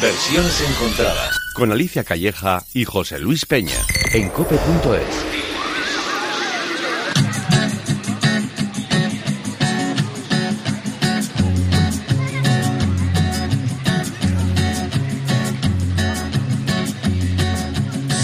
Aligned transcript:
Versiones 0.00 0.60
encontradas 0.60 1.38
con 1.54 1.72
Alicia 1.72 2.04
Calleja 2.04 2.62
y 2.74 2.84
José 2.84 3.18
Luis 3.18 3.46
Peña 3.46 3.78
en 4.12 4.28
cope.es. 4.28 5.02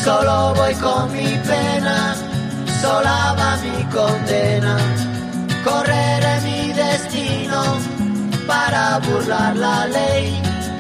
Solo 0.05 0.55
voy 0.55 0.75
con 0.75 1.13
mi 1.13 1.39
pena, 1.39 2.15
sola 2.83 3.35
va 3.39 3.57
mi 3.57 3.85
condena. 3.85 4.77
Correré 5.65 6.41
mi 6.43 6.73
destino 6.75 7.79
para 8.47 8.99
burlar 8.99 9.57
la 9.57 9.87
ley 9.87 10.52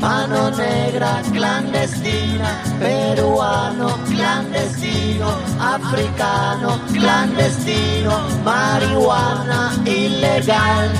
mano 0.00 0.50
negra 0.50 1.22
clandestina, 1.32 2.62
peruano 2.78 3.98
clandestino, 4.04 5.28
africano 5.60 6.80
clandestino, 6.92 8.12
marihuana 8.44 9.72
ilegal. 9.86 10.90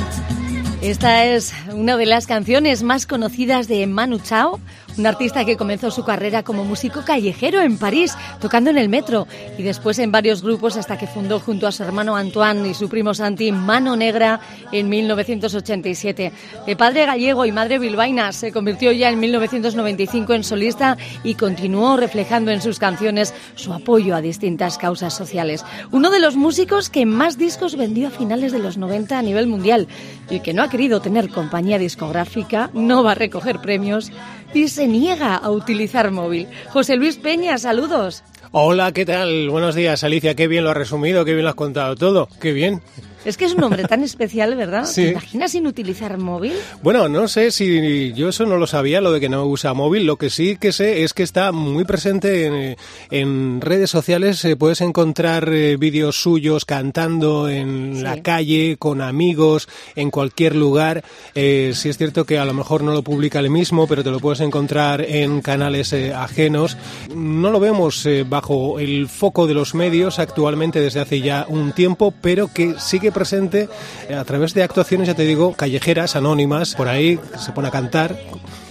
Esta 0.80 1.24
es 1.24 1.54
una 1.72 1.96
de 1.96 2.04
las 2.04 2.26
canciones 2.26 2.82
más 2.82 3.06
conocidas 3.06 3.68
de 3.68 3.86
Manu 3.86 4.18
Chao 4.18 4.60
un 4.96 5.06
artista 5.06 5.44
que 5.44 5.56
comenzó 5.56 5.90
su 5.90 6.04
carrera 6.04 6.42
como 6.42 6.64
músico 6.64 7.02
callejero 7.04 7.60
en 7.60 7.78
París, 7.78 8.16
tocando 8.40 8.70
en 8.70 8.78
el 8.78 8.88
metro 8.88 9.26
y 9.58 9.62
después 9.62 9.98
en 9.98 10.12
varios 10.12 10.42
grupos 10.42 10.76
hasta 10.76 10.98
que 10.98 11.06
fundó 11.06 11.40
junto 11.40 11.66
a 11.66 11.72
su 11.72 11.82
hermano 11.82 12.16
Antoine 12.16 12.68
y 12.68 12.74
su 12.74 12.88
primo 12.88 13.14
Santi 13.14 13.52
Mano 13.52 13.96
Negra 13.96 14.40
en 14.72 14.88
1987. 14.88 16.32
De 16.66 16.76
padre 16.76 17.06
gallego 17.06 17.44
y 17.44 17.52
madre 17.52 17.78
bilbaína, 17.78 18.32
se 18.32 18.52
convirtió 18.52 18.92
ya 18.92 19.10
en 19.10 19.20
1995 19.20 20.34
en 20.34 20.44
solista 20.44 20.96
y 21.22 21.34
continuó 21.34 21.96
reflejando 21.96 22.50
en 22.50 22.60
sus 22.60 22.78
canciones 22.78 23.34
su 23.54 23.72
apoyo 23.72 24.14
a 24.14 24.20
distintas 24.20 24.78
causas 24.78 25.14
sociales. 25.14 25.64
Uno 25.90 26.10
de 26.10 26.20
los 26.20 26.36
músicos 26.36 26.90
que 26.90 27.06
más 27.06 27.38
discos 27.38 27.76
vendió 27.76 28.08
a 28.08 28.10
finales 28.10 28.52
de 28.52 28.58
los 28.58 28.76
90 28.76 29.18
a 29.18 29.22
nivel 29.22 29.46
mundial 29.46 29.88
y 30.30 30.40
que 30.40 30.52
no 30.52 30.62
ha 30.62 30.70
querido 30.70 31.00
tener 31.00 31.28
compañía 31.30 31.78
discográfica, 31.78 32.70
no 32.72 33.02
va 33.02 33.12
a 33.12 33.16
recoger 33.16 33.60
premios 33.60 34.10
y 34.54 34.68
se 34.68 34.86
niega 34.86 35.36
a 35.36 35.50
utilizar 35.50 36.10
móvil. 36.10 36.48
José 36.70 36.96
Luis 36.96 37.16
Peña, 37.16 37.58
saludos. 37.58 38.22
Hola, 38.56 38.92
¿qué 38.92 39.04
tal? 39.04 39.50
Buenos 39.50 39.74
días, 39.74 40.04
Alicia. 40.04 40.36
Qué 40.36 40.46
bien 40.46 40.62
lo 40.62 40.70
has 40.70 40.76
resumido, 40.76 41.24
qué 41.24 41.32
bien 41.32 41.42
lo 41.42 41.48
has 41.48 41.56
contado 41.56 41.96
todo. 41.96 42.28
Qué 42.40 42.52
bien. 42.52 42.80
Es 43.24 43.38
que 43.38 43.46
es 43.46 43.54
un 43.54 43.60
nombre 43.60 43.84
tan 43.84 44.02
especial, 44.02 44.54
¿verdad? 44.54 44.86
¿Te 44.94 45.12
imaginas 45.12 45.52
sin 45.52 45.66
utilizar 45.66 46.18
móvil? 46.18 46.52
Bueno, 46.82 47.08
no 47.08 47.26
sé 47.26 47.50
si 47.52 48.12
yo 48.12 48.28
eso 48.28 48.44
no 48.44 48.58
lo 48.58 48.66
sabía, 48.66 49.00
lo 49.00 49.12
de 49.12 49.20
que 49.20 49.30
no 49.30 49.46
usa 49.46 49.72
móvil. 49.72 50.04
Lo 50.04 50.16
que 50.16 50.28
sí 50.28 50.58
que 50.58 50.72
sé 50.72 51.04
es 51.04 51.14
que 51.14 51.22
está 51.22 51.50
muy 51.50 51.84
presente 51.84 52.76
en, 53.10 53.60
redes 53.62 53.88
sociales. 53.88 54.44
Eh, 54.44 54.56
puedes 54.56 54.82
encontrar 54.82 55.48
eh, 55.48 55.78
vídeos 55.78 56.20
suyos 56.20 56.66
cantando 56.66 57.48
en 57.48 58.02
la 58.02 58.20
calle, 58.20 58.76
con 58.78 59.00
amigos, 59.00 59.68
en 59.96 60.10
cualquier 60.10 60.54
lugar. 60.54 61.02
Eh, 61.34 61.72
sí 61.74 61.88
es 61.88 61.96
cierto 61.96 62.26
que 62.26 62.38
a 62.38 62.44
lo 62.44 62.52
mejor 62.52 62.82
no 62.82 62.92
lo 62.92 63.02
publica 63.02 63.40
él 63.40 63.48
mismo, 63.48 63.86
pero 63.86 64.04
te 64.04 64.10
lo 64.10 64.20
puedes 64.20 64.40
encontrar 64.40 65.00
en 65.00 65.40
canales 65.40 65.94
ajenos. 65.94 66.76
No 67.14 67.50
lo 67.50 67.58
vemos 67.58 68.06
bajo 68.28 68.43
el 68.78 69.08
foco 69.08 69.46
de 69.46 69.54
los 69.54 69.74
medios 69.74 70.18
actualmente 70.18 70.80
desde 70.80 71.00
hace 71.00 71.20
ya 71.20 71.46
un 71.48 71.72
tiempo, 71.72 72.12
pero 72.20 72.48
que 72.52 72.74
sigue 72.78 73.12
presente 73.12 73.68
a 74.14 74.24
través 74.24 74.54
de 74.54 74.62
actuaciones, 74.62 75.08
ya 75.08 75.14
te 75.14 75.24
digo, 75.24 75.54
callejeras, 75.54 76.16
anónimas, 76.16 76.74
por 76.74 76.88
ahí 76.88 77.18
se 77.38 77.52
pone 77.52 77.68
a 77.68 77.70
cantar 77.70 78.16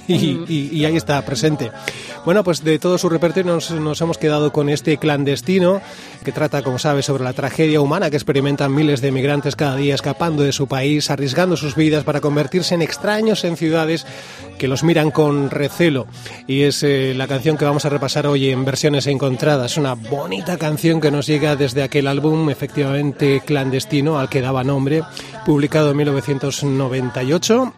y, 0.08 0.86
ahí 0.86 0.96
está 0.96 1.24
presente. 1.26 1.72
Bueno, 2.26 2.44
pues 2.44 2.64
de 2.64 2.80
todo 2.80 2.98
su 2.98 3.10
repertorio 3.10 3.54
nos, 3.54 3.72
nos, 3.72 4.02
hemos 4.02 4.18
quedado 4.18 4.52
con 4.54 4.70
este 4.70 4.98
clandestino 4.98 5.82
que 6.24 6.32
trata, 6.32 6.62
como 6.62 6.80
sabes, 6.80 7.06
sobre 7.06 7.24
la 7.24 7.34
tragedia 7.34 7.82
humana 7.82 8.10
que 8.10 8.16
experimentan 8.16 8.74
miles 8.74 9.02
de 9.02 9.12
migrantes 9.12 9.56
cada 9.56 9.76
día 9.76 9.96
escapando 9.96 10.44
de 10.44 10.52
su 10.52 10.68
país, 10.68 11.10
arriesgando 11.10 11.58
sus 11.58 11.76
vidas 11.76 12.04
para 12.04 12.22
convertirse 12.22 12.76
en 12.76 12.82
extraños 12.82 13.44
en 13.44 13.58
ciudades 13.58 14.06
que 14.58 14.68
los 14.68 14.84
miran 14.84 15.12
con 15.12 15.50
recelo. 15.50 16.08
Y 16.48 16.62
es 16.62 16.84
eh, 16.84 17.14
la 17.16 17.28
canción 17.28 17.58
que 17.58 17.66
vamos 17.66 17.86
a 17.86 17.90
repasar 17.90 18.28
hoy 18.28 18.50
en 18.50 18.66
versiones 18.66 19.08
encontradas. 19.08 19.78
Una 19.78 19.96
bonita 19.96 20.58
canción 20.58 21.02
que 21.02 21.12
nos 21.12 21.28
llega 21.28 21.56
desde 21.56 21.84
aquel 21.84 22.08
álbum, 22.08 22.50
efectivamente 22.50 23.42
clandestino, 23.46 24.20
al 24.20 24.30
que 24.30 24.42
daba 24.42 24.64
nombre, 24.64 25.04
publicado 25.46 25.92
en 25.92 25.98
1998 25.98 27.74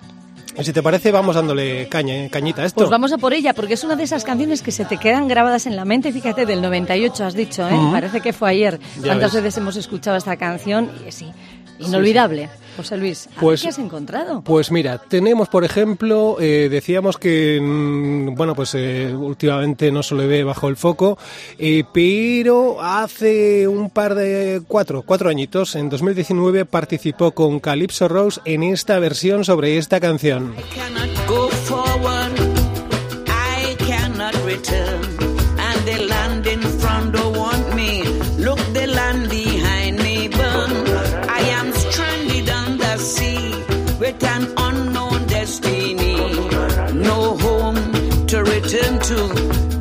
si 0.63 0.73
te 0.73 0.81
parece, 0.81 1.11
vamos 1.11 1.35
dándole 1.35 1.87
caña, 1.89 2.15
eh, 2.15 2.29
cañita 2.29 2.61
a 2.61 2.65
esto. 2.65 2.77
Pues 2.77 2.89
vamos 2.89 3.11
a 3.11 3.17
por 3.17 3.33
ella, 3.33 3.53
porque 3.53 3.73
es 3.73 3.83
una 3.83 3.95
de 3.95 4.03
esas 4.03 4.23
canciones 4.23 4.61
que 4.61 4.71
se 4.71 4.85
te 4.85 4.97
quedan 4.97 5.27
grabadas 5.27 5.65
en 5.65 5.75
la 5.75 5.85
mente. 5.85 6.11
Fíjate, 6.11 6.45
del 6.45 6.61
98 6.61 7.25
has 7.25 7.33
dicho, 7.33 7.67
¿eh? 7.67 7.77
Parece 7.91 8.21
que 8.21 8.33
fue 8.33 8.51
ayer. 8.51 8.79
¿Cuántas 9.03 9.33
veces 9.33 9.57
hemos 9.57 9.75
escuchado 9.75 10.17
esta 10.17 10.37
canción? 10.37 10.89
Y 11.07 11.11
sí, 11.11 11.31
Inolvidable. 11.79 12.49
José 12.75 12.97
Luis, 12.97 13.29
pues, 13.39 13.61
¿qué 13.61 13.69
has 13.69 13.79
encontrado? 13.79 14.41
Pues 14.41 14.69
mira, 14.69 14.97
tenemos, 14.97 15.47
por 15.47 15.63
ejemplo, 15.63 16.37
eh, 16.41 16.67
decíamos 16.69 17.17
que, 17.17 17.59
mm, 17.61 18.35
bueno, 18.35 18.53
pues 18.53 18.75
eh, 18.75 19.13
últimamente 19.15 19.91
no 19.91 20.03
se 20.03 20.15
le 20.15 20.27
ve 20.27 20.43
bajo 20.43 20.67
el 20.67 20.75
foco, 20.75 21.17
eh, 21.57 21.85
pero 21.93 22.81
hace 22.81 23.67
un 23.67 23.89
par 23.89 24.15
de, 24.15 24.61
cuatro, 24.67 25.03
cuatro 25.03 25.29
añitos, 25.29 25.75
en 25.75 25.89
2019, 25.89 26.65
participó 26.65 27.31
con 27.31 27.59
Calypso 27.59 28.07
Rose 28.07 28.41
en 28.43 28.63
esta 28.63 28.99
versión 28.99 29.45
sobre 29.45 29.77
esta 29.77 30.01
canción. 30.01 30.53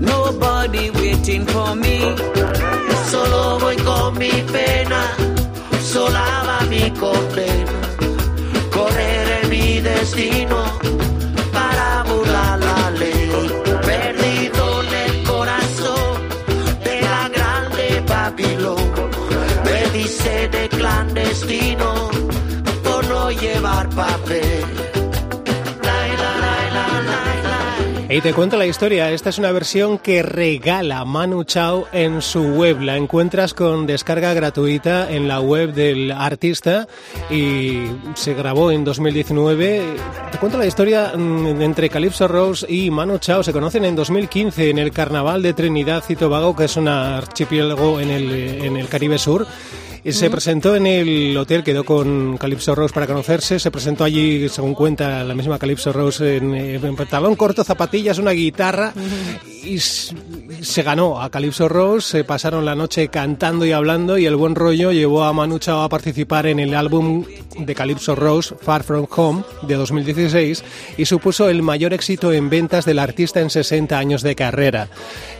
Nobody 0.00 0.90
waiting 0.90 1.46
for 1.46 1.74
me. 1.74 1.98
Solo 3.10 3.58
voy 3.58 3.76
con 3.76 4.19
mi 4.19 4.31
pena, 4.52 5.02
sola 5.81 6.42
va 6.46 6.60
mi 6.69 6.90
condena. 6.90 7.78
Correré 8.70 9.48
mi 9.48 9.81
destino 9.81 10.64
para 11.52 12.02
burlar 12.04 12.58
la 12.58 12.90
ley. 12.90 13.30
Perdido 13.88 14.82
en 14.82 14.94
el 15.06 15.25
corazón 15.25 16.28
de 16.84 17.00
la 17.00 17.28
grande 17.28 18.02
Babilón. 18.08 18.90
Me 19.64 19.98
dice 19.98 20.48
de 20.48 20.69
clandestino 20.69 22.10
no 22.14 22.24
Y 28.14 28.20
te 28.20 28.32
cuento 28.32 28.56
la 28.56 28.67
historia. 28.67 29.11
Esta 29.11 29.31
es 29.31 29.38
una 29.38 29.50
versión 29.50 29.99
que 29.99 30.23
regala 30.23 31.05
Manu 31.05 31.43
Chao 31.43 31.88
en 31.91 32.23
su 32.23 32.43
web. 32.43 32.81
La 32.81 32.96
encuentras 32.96 33.55
con 33.55 33.88
descarga 33.88 34.32
gratuita 34.35 35.11
en 35.11 35.26
la 35.26 35.41
web 35.41 35.73
del 35.73 36.12
artista 36.12 36.87
y 37.29 37.87
se 38.14 38.35
grabó 38.35 38.70
en 38.70 38.85
2019. 38.85 39.97
Te 40.31 40.38
cuento 40.38 40.58
la 40.58 40.67
historia 40.67 41.12
mm, 41.17 41.61
entre 41.61 41.88
Calypso 41.88 42.29
Rose 42.29 42.73
y 42.73 42.88
Manu 42.88 43.19
Chao. 43.19 43.43
Se 43.43 43.52
conocen 43.52 43.85
en 43.85 43.97
2015 43.97 44.70
en 44.70 44.79
el 44.79 44.93
Carnaval 44.93 45.43
de 45.43 45.52
Trinidad 45.52 46.05
y 46.08 46.14
Tobago, 46.14 46.55
que 46.55 46.67
es 46.67 46.76
un 46.76 46.87
archipiélago 46.87 47.99
en 47.99 48.11
el, 48.11 48.31
en 48.32 48.76
el 48.76 48.88
Caribe 48.88 49.19
Sur. 49.19 49.44
Y 50.04 50.12
se 50.12 50.28
presentó 50.28 50.76
en 50.76 50.86
el 50.86 51.34
hotel, 51.34 51.64
quedó 51.64 51.82
con 51.82 52.36
Calypso 52.36 52.74
Rose 52.74 52.92
para 52.92 53.06
conocerse. 53.06 53.58
Se 53.58 53.70
presentó 53.70 54.04
allí, 54.04 54.50
según 54.50 54.74
cuenta 54.74 55.24
la 55.24 55.34
misma 55.34 55.58
Calypso 55.58 55.94
Rose, 55.94 56.36
en, 56.36 56.54
en 56.54 56.94
pantalón 56.94 57.36
corto, 57.36 57.64
zapatillas, 57.64 58.18
una 58.18 58.32
guitarra. 58.32 58.92
Y 59.64 59.78
se 59.78 60.82
ganó 60.82 61.22
a 61.22 61.30
Calypso 61.30 61.70
Rose. 61.70 62.18
Se 62.18 62.24
pasaron 62.24 62.66
la 62.66 62.74
noche 62.74 63.08
cantando 63.08 63.64
y 63.64 63.72
hablando. 63.72 64.18
Y 64.18 64.26
el 64.26 64.36
buen 64.36 64.54
rollo 64.54 64.92
llevó 64.92 65.24
a 65.24 65.32
Manu 65.32 65.58
Chao 65.58 65.82
a 65.82 65.88
participar 65.88 66.46
en 66.48 66.58
el 66.58 66.74
álbum 66.74 67.24
de 67.58 67.74
Calypso 67.74 68.14
Rose, 68.14 68.54
Far 68.60 68.82
From 68.82 69.06
Home, 69.16 69.42
de 69.62 69.74
2016. 69.74 70.64
Y 70.98 71.06
supuso 71.06 71.48
el 71.48 71.62
mayor 71.62 71.94
éxito 71.94 72.30
en 72.30 72.50
ventas 72.50 72.84
del 72.84 72.98
artista 72.98 73.40
en 73.40 73.48
60 73.48 73.98
años 73.98 74.20
de 74.20 74.34
carrera. 74.34 74.90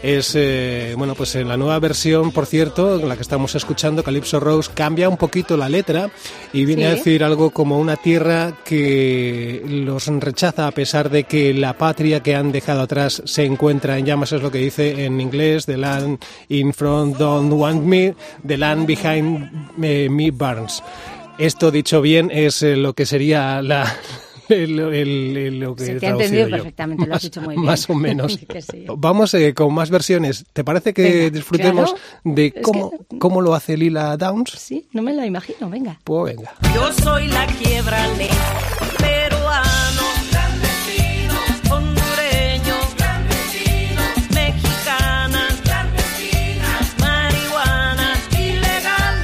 Es, 0.03 0.33
eh, 0.35 0.95
bueno, 0.97 1.15
pues 1.15 1.35
en 1.35 1.49
la 1.49 1.59
nueva 1.59 1.79
versión, 1.81 2.33
por 2.33 2.47
cierto, 2.47 2.97
la 2.97 3.17
que 3.17 3.23
estamos 3.23 3.55
escuchando, 3.55 4.03
Calypso 4.03 4.41
Rose, 4.41 4.54
cambia 4.75 5.09
un 5.09 5.17
poquito 5.17 5.57
la 5.57 5.69
letra 5.69 6.11
y 6.53 6.65
viene 6.65 6.83
Sí. 6.83 6.89
a 6.89 6.95
decir 6.95 7.25
algo 7.25 7.51
como 7.51 7.79
una 7.79 7.97
tierra 7.97 8.53
que 8.65 9.63
los 9.67 10.07
rechaza 10.07 10.67
a 10.67 10.71
pesar 10.71 11.11
de 11.11 11.25
que 11.25 11.55
la 11.55 11.77
patria 11.79 12.21
que 12.21 12.35
han 12.35 12.53
dejado 12.53 12.83
atrás 12.83 13.23
se 13.25 13.45
encuentra 13.45 13.99
en 13.99 14.07
llamas, 14.07 14.33
es 14.33 14.43
lo 14.43 14.51
que 14.51 14.59
dice 14.59 15.05
en 15.05 15.21
inglés, 15.21 15.67
the 15.67 15.77
land 15.77 16.19
in 16.49 16.73
front 16.73 17.17
don't 17.17 17.53
want 17.53 17.83
me, 17.83 18.15
the 18.47 18.57
land 18.57 18.87
behind 18.87 19.69
eh, 19.83 20.09
me 20.11 20.31
burns. 20.31 20.83
Esto, 21.39 21.71
dicho 21.71 22.01
bien, 22.01 22.31
es 22.33 22.63
eh, 22.63 22.77
lo 22.77 22.93
que 22.95 23.07
sería 23.07 23.61
la... 23.63 23.93
el- 24.49 24.79
el- 24.81 25.37
el- 25.37 25.61
lo 25.61 25.75
que 25.75 25.85
Se 25.87 25.93
he 25.93 25.95
te 26.01 26.07
ha 26.07 26.11
traducido 26.11 26.25
entendido 26.25 26.49
yo. 26.49 26.57
perfectamente, 26.57 27.07
lo 27.07 27.15
has 27.15 27.23
Más- 27.23 27.25
hecho 27.25 27.41
muy 27.43 27.55
bien. 27.55 27.67
Más 27.67 27.91
o 27.91 27.95
menos. 27.95 28.39
Que 28.49 28.63
sí. 28.63 28.85
Vamos 28.97 29.35
eh, 29.35 29.55
con 29.55 29.73
más 29.75 29.91
versiones. 29.91 30.45
¿Te 30.53 30.65
parece 30.65 30.93
que 30.95 31.03
Venga, 31.03 31.31
disfrutemos 31.31 31.93
claro. 31.93 32.09
de 32.25 32.47
Es 32.55 32.63
cómo, 32.63 32.91
que- 32.91 33.19
cómo 33.19 33.41
lo 33.41 33.55
hace 33.55 33.77
Lila 33.77 34.17
Downs? 34.17 34.51
Sí, 34.59 34.87
no 34.93 35.03
me 35.03 35.13
lo 35.15 35.25
imagino, 35.25 35.69
venga. 35.71 35.99
Pues 36.05 36.37
venga. 36.37 36.53
Yo 36.75 36.93
soy 37.03 37.29
la 37.29 37.47
quiebra 37.47 38.07
ley, 38.17 38.29
peruano, 38.99 40.03
clandestinos, 40.31 41.71
hondureños, 41.71 42.87
clandestinos, 42.97 44.31
mexicanas, 44.35 45.55
clandestinas, 45.63 46.95
marihuana, 47.01 48.13
ilegal. 48.39 49.17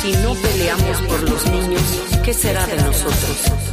Si 0.00 0.12
no 0.22 0.34
peleamos 0.34 1.00
por 1.02 1.22
los 1.30 1.50
niños, 1.50 1.82
¿qué 2.28 2.34
será 2.34 2.66
de 2.66 2.76
nosotros? 2.76 3.67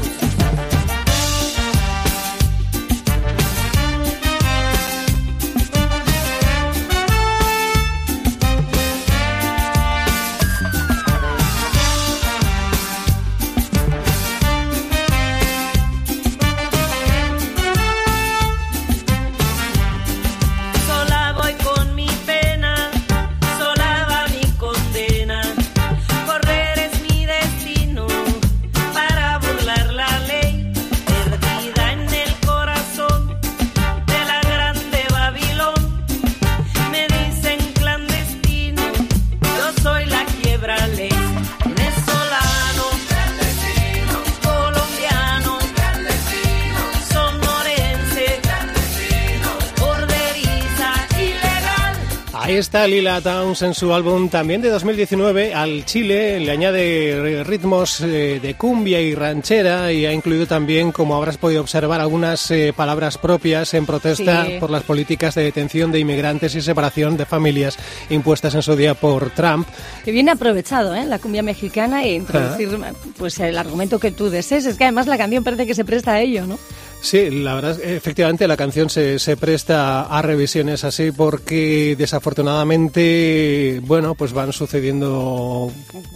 Lila 52.88 53.20
Downs 53.22 53.62
en 53.62 53.74
su 53.74 53.94
álbum 53.94 54.30
también 54.30 54.62
de 54.62 54.70
2019. 54.70 55.54
Al 55.54 55.86
Chile 55.86 56.40
le 56.40 56.52
añade 56.52 57.44
ritmos 57.44 58.02
eh, 58.02 58.40
de 58.42 58.54
cumbia 58.56 59.02
y 59.02 59.16
ranchera 59.16 59.92
y 59.92 60.06
ha 60.06 60.14
incluido 60.14 60.46
también, 60.48 60.92
como 60.92 61.16
habrás 61.16 61.38
podido 61.38 61.62
observar, 61.62 62.00
algunas 62.02 62.50
eh, 62.52 62.74
palabras 62.76 63.18
propias 63.18 63.74
en 63.74 63.86
protesta 63.86 64.46
Sí. 64.46 64.54
por 64.60 64.70
las 64.70 64.84
políticas 64.84 65.36
de 65.36 65.44
detención 65.44 65.92
de 65.92 66.00
inmigrantes 66.00 66.54
y 66.56 66.62
separación 66.62 67.18
de 67.18 67.26
familias 67.26 67.78
impuestas 68.10 68.54
en 68.56 68.62
su 68.62 68.76
día 68.76 68.94
por 68.94 69.30
Trump. 69.32 69.68
Que 70.04 70.12
viene 70.12 70.32
aprovechado, 70.32 70.96
¿eh? 70.96 71.06
La 71.06 71.20
cumbia 71.20 71.44
mexicana 71.44 72.04
e 72.04 72.14
introducir 72.16 72.70
Ah. 72.84 72.92
pues 73.18 73.40
el 73.40 73.58
argumento 73.58 74.00
que 74.00 74.12
tú 74.12 74.30
desees. 74.30 74.66
Es 74.66 74.78
que 74.78 74.84
además 74.86 75.08
la 75.08 75.18
canción 75.18 75.44
parece 75.44 75.66
que 75.66 75.74
se 75.76 75.86
presta 75.86 76.14
a 76.14 76.22
ello, 76.22 76.46
¿no? 76.46 76.58
Sí, 77.02 77.30
la 77.30 77.54
verdad, 77.54 77.80
efectivamente 77.84 78.48
la 78.48 78.58
canción 78.58 78.90
se, 78.90 79.20
se 79.20 79.38
presta 79.38 80.04
a 80.04 80.22
revisiones 80.24 80.84
así 80.84 81.12
porque 81.12 81.96
desafortunadamente, 81.96 83.80
bueno, 83.84 84.16
pues 84.16 84.34
van 84.34 84.54
sucediendo 84.54 85.72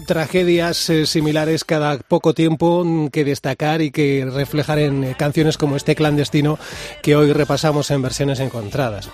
tragedias 0.07 0.89
eh, 0.89 1.05
similares 1.05 1.63
cada 1.63 1.99
poco 1.99 2.33
tiempo 2.33 2.83
mm, 2.83 3.09
que 3.09 3.23
destacar 3.23 3.83
y 3.83 3.91
que 3.91 4.27
reflejar 4.33 4.79
en 4.79 5.03
eh, 5.03 5.15
canciones 5.15 5.57
como 5.57 5.75
este 5.75 5.93
clandestino 5.95 6.57
que 7.03 7.15
hoy 7.15 7.33
repasamos 7.33 7.91
en 7.91 8.01
versiones 8.01 8.39
encontradas. 8.39 9.09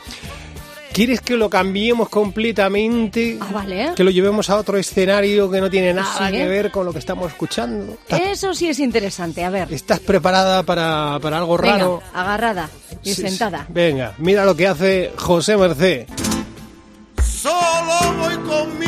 ¿Quieres 0.96 1.20
que 1.20 1.36
lo 1.36 1.50
cambiemos 1.50 2.08
completamente? 2.08 3.38
Ah, 3.42 3.50
vale. 3.52 3.92
Que 3.98 4.04
lo 4.06 4.12
llevemos 4.12 4.50
a 4.50 4.56
otro 4.56 4.78
escenario 4.78 5.52
que 5.52 5.60
no 5.60 5.70
tiene 5.70 5.94
nada 5.94 6.28
Sí. 6.30 6.32
que 6.32 6.48
ver 6.48 6.72
con 6.72 6.86
lo 6.86 6.94
que 6.94 7.00
estamos 7.00 7.28
escuchando. 7.30 7.98
¿Estás, 8.08 8.22
Eso 8.22 8.54
sí 8.54 8.70
es 8.70 8.80
interesante. 8.80 9.44
A 9.44 9.50
ver, 9.50 9.74
estás 9.74 10.00
preparada 10.00 10.64
para, 10.64 11.20
para 11.22 11.40
algo 11.40 11.58
venga, 11.58 11.74
raro? 11.80 12.02
agarrada 12.14 12.70
y 13.04 13.10
Sí, 13.10 13.16
sí. 13.16 13.22
sentada. 13.28 13.66
Venga, 13.68 14.14
mira 14.20 14.46
lo 14.46 14.56
que 14.56 14.68
hace 14.68 15.12
José 15.18 15.58
Mercé. 15.58 16.08
Solo 17.22 18.14
voy 18.18 18.36
con 18.48 18.80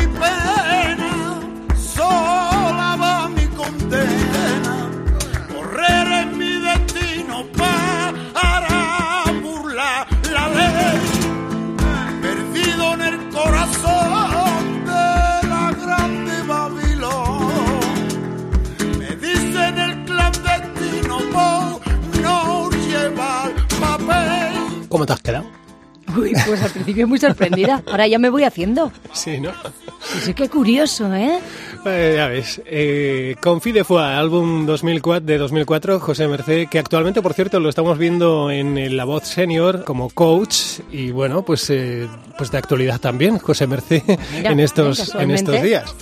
te 25.08 25.12
has 25.14 25.20
quedado? 25.20 25.46
Uy, 26.16 26.32
pues 26.46 26.62
al 26.62 26.70
principio 26.70 27.06
muy 27.06 27.18
sorprendida. 27.18 27.82
Ahora 27.86 28.06
ya 28.06 28.18
me 28.18 28.30
voy 28.30 28.44
haciendo. 28.44 28.92
Sí, 29.12 29.40
¿no? 29.40 29.52
Sí, 30.00 30.18
sí, 30.22 30.34
qué 30.34 30.48
curioso, 30.48 31.12
¿eh? 31.14 31.38
Eh, 31.84 32.14
ya 32.16 32.28
ves, 32.28 32.62
eh, 32.64 33.34
Confide 33.40 33.84
fue 33.84 34.02
álbum 34.02 34.64
2004, 34.64 35.26
de 35.26 35.38
2004, 35.38 36.00
José 36.00 36.28
Mercé, 36.28 36.66
que 36.66 36.78
actualmente, 36.78 37.20
por 37.20 37.34
cierto, 37.34 37.60
lo 37.60 37.68
estamos 37.68 37.98
viendo 37.98 38.50
en, 38.50 38.96
La 38.96 39.04
Voz 39.04 39.24
Senior 39.24 39.84
como 39.84 40.08
coach 40.10 40.80
y 40.90 41.10
bueno, 41.10 41.42
pues, 41.42 41.68
eh, 41.70 42.06
pues 42.36 42.50
de 42.50 42.58
actualidad 42.58 43.00
también, 43.00 43.38
José 43.38 43.66
Mira, 43.66 44.50
en, 44.50 44.60
estos, 44.60 45.14
en 45.14 45.30
estos 45.30 45.62
días. 45.62 45.94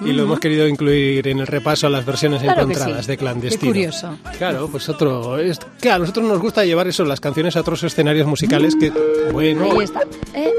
Y 0.00 0.12
lo 0.12 0.24
hemos 0.24 0.40
querido 0.40 0.66
incluir 0.66 1.28
en 1.28 1.40
el 1.40 1.46
repaso 1.46 1.86
a 1.86 1.90
las 1.90 2.04
versiones 2.04 2.42
Claro 2.42 2.62
encontradas 2.62 3.04
sí. 3.04 3.10
de 3.10 3.16
Clandestino. 3.16 3.60
Qué 3.60 3.66
curioso. 3.66 4.18
Claro, 4.38 4.68
pues 4.68 4.88
otro... 4.88 5.38
Es, 5.38 5.58
que 5.80 5.90
a 5.90 5.98
nosotros 5.98 6.26
nos 6.26 6.40
gusta 6.40 6.64
llevar 6.64 6.88
eso, 6.88 7.04
las 7.04 7.20
canciones 7.20 7.56
a 7.56 7.60
otros 7.60 7.82
escenarios 7.84 8.26
musicales 8.26 8.74
que, 8.76 8.90
bueno... 9.32 9.70
Ahí 9.72 9.84
está. 9.84 10.02
¿eh? 10.34 10.50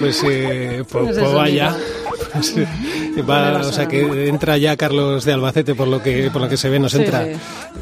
Pues, 0.00 0.22
eh, 0.22 0.84
pues, 0.90 1.04
No 1.06 1.12
sé 1.12 1.20
pues 1.20 1.34
vaya. 1.34 1.76
Pues, 2.32 2.56
eh, 2.56 3.22
va, 3.28 3.58
o 3.60 3.72
sea 3.72 3.88
que 3.88 4.28
entra 4.28 4.56
ya 4.56 4.76
Carlos 4.76 5.24
de 5.24 5.32
Albacete 5.32 5.74
por 5.74 5.88
lo 5.88 6.02
que 6.02 6.30
por 6.30 6.40
lo 6.40 6.48
que 6.48 6.56
se 6.56 6.68
ve 6.68 6.78
nos 6.78 6.94
entra. 6.94 7.24
sí. 7.24 7.32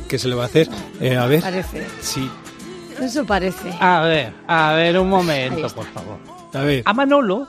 ¿Qué 0.09 0.19
se 0.19 0.29
le 0.29 0.35
va 0.35 0.45
a 0.45 0.47
hacer? 0.47 0.69
Eh, 1.01 1.17
a 1.17 1.27
ver. 1.27 1.43
Parece. 1.43 1.87
Sí. 2.01 2.29
Eso 3.01 3.25
parece. 3.25 3.71
A 3.79 4.03
ver, 4.03 4.33
a 4.47 4.73
ver, 4.73 4.99
un 4.99 5.09
momento, 5.09 5.69
por 5.69 5.87
favor. 5.87 6.19
A 6.55 6.61
ver. 6.63 6.83
A 6.85 6.95
Manolo, 6.95 7.47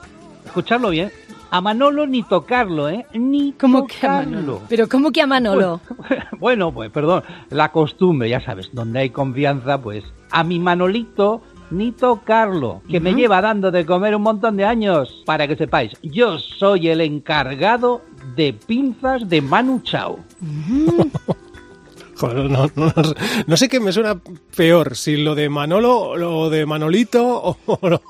escucharlo 0.50 0.90
bien, 0.90 1.10
A 1.50 1.60
Manolo 1.60 2.06
ni 2.06 2.22
tocarlo, 2.22 2.88
¿eh? 2.88 3.06
Ni 3.14 3.52
¿Cómo 3.52 3.86
que 3.86 4.06
a. 4.06 4.22
Manolo? 4.24 4.60
Pero 4.68 4.88
¿cómo 4.88 5.10
que 5.10 5.22
a 5.22 5.26
Manolo? 5.26 5.80
Bueno, 6.38 6.72
pues 6.72 6.90
perdón, 6.90 7.22
la 7.50 7.70
costumbre, 7.70 8.28
ya 8.28 8.40
sabes, 8.40 8.70
donde 8.72 9.00
hay 9.00 9.10
confianza, 9.10 9.80
pues 9.80 10.04
a 10.30 10.44
mi 10.44 10.58
Manolito 10.58 11.42
ni 11.70 11.92
tocarlo, 11.92 12.82
que 12.90 12.98
me 12.98 13.14
lleva 13.14 13.40
dando 13.40 13.70
de 13.70 13.86
comer 13.86 14.16
un 14.16 14.22
montón 14.22 14.56
de 14.56 14.64
años. 14.64 15.22
Para 15.24 15.46
que 15.46 15.54
sepáis, 15.56 15.92
yo 16.02 16.38
soy 16.38 16.88
el 16.88 17.00
encargado 17.00 18.02
de 18.34 18.52
pinzas 18.52 19.28
de 19.28 19.40
Manu 19.40 19.80
Chao. 19.84 20.18
No, 22.22 22.70
no- 23.46 23.56
sé 23.56 23.68
qué 23.68 23.80
me 23.80 23.92
suena 23.92 24.20
peor, 24.56 24.96
si 24.96 25.16
lo 25.16 25.34
de 25.34 25.48
Manolo 25.48 26.16
lo 26.16 26.50
de 26.50 26.66
Manolito 26.66 27.24
o, 27.44 27.56
o- 27.66 28.00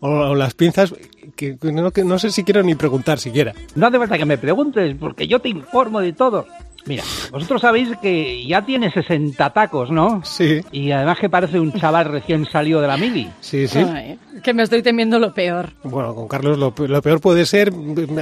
o- 0.00 0.34
las 0.34 0.54
pinzas, 0.54 0.94
que 1.34 1.56
no, 1.62 1.90
que 1.90 2.04
no 2.04 2.18
sé 2.18 2.30
si 2.30 2.44
quiero 2.44 2.62
ni 2.62 2.74
preguntar 2.74 3.18
siquiera. 3.18 3.52
No 3.74 3.86
hace 3.88 3.98
falta 3.98 4.18
que 4.18 4.24
me 4.24 4.38
preguntes, 4.38 4.96
porque 4.98 5.26
yo 5.26 5.40
te 5.40 5.48
informo 5.48 6.00
de 6.00 6.12
todo. 6.12 6.46
Mira, 6.86 7.02
vosotros 7.32 7.60
sabéis 7.60 7.88
que 8.00 8.46
ya 8.46 8.62
tiene 8.64 8.92
60 8.92 9.50
tacos, 9.50 9.90
¿no? 9.90 10.22
Sí, 10.24 10.60
Y 10.70 10.92
además 10.92 11.18
que 11.18 11.28
parece 11.28 11.58
un 11.58 11.72
chaval 11.72 12.04
recién 12.06 12.46
salido 12.46 12.80
de 12.80 12.86
la 12.86 12.96
mili. 12.96 13.28
sí, 13.40 13.66
sí. 13.66 13.78
Ay, 13.80 14.18
que 14.42 14.54
me 14.54 14.62
estoy 14.62 14.82
temiendo 14.82 15.18
lo 15.18 15.34
peor. 15.34 15.70
Bueno, 15.82 16.14
con 16.14 16.28
Carlos 16.28 16.58
lo, 16.58 16.72
pe- 16.74 16.86
lo 16.86 17.02
peor 17.02 17.20
puede 17.20 17.44
ser 17.44 17.72